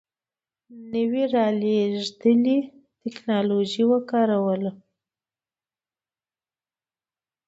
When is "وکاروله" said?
3.91-4.71